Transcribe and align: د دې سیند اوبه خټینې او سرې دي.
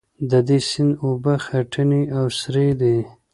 د 0.29 0.31
دې 0.47 0.59
سیند 0.69 0.93
اوبه 1.05 1.33
خټینې 1.45 2.03
او 2.17 2.25
سرې 2.39 2.67
دي. 2.81 2.97